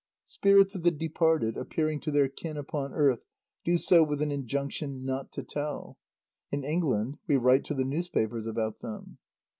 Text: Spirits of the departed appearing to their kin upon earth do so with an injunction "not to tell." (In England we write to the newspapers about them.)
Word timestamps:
Spirits 0.25 0.73
of 0.73 0.81
the 0.81 0.89
departed 0.89 1.55
appearing 1.55 1.99
to 1.99 2.09
their 2.09 2.27
kin 2.27 2.57
upon 2.57 2.91
earth 2.91 3.21
do 3.63 3.77
so 3.77 4.01
with 4.03 4.19
an 4.19 4.31
injunction 4.31 5.05
"not 5.05 5.31
to 5.31 5.43
tell." 5.43 5.99
(In 6.51 6.63
England 6.63 7.19
we 7.27 7.35
write 7.37 7.63
to 7.65 7.75
the 7.75 7.83
newspapers 7.85 8.47
about 8.47 8.79
them.) 8.79 9.19